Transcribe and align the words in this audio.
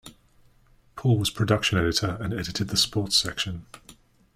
Paul 0.95 1.19
was 1.19 1.29
production 1.29 1.77
editor 1.77 2.17
and 2.19 2.33
edited 2.33 2.69
the 2.69 2.75
sports 2.75 3.15
section. 3.15 3.67